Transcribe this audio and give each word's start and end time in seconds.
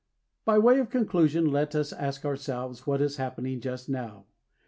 By 0.45 0.57
way 0.57 0.79
of 0.79 0.89
conclusion, 0.89 1.45
let 1.45 1.75
us 1.75 1.93
ask 1.93 2.25
ourselves 2.25 2.87
What 2.87 3.01
is 3.01 3.17
happening 3.17 3.59
just 3.61 3.87
now. 3.87 4.25